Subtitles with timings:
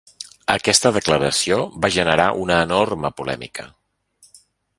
[0.53, 3.69] Aquesta declaració va generar una enorme polèmica.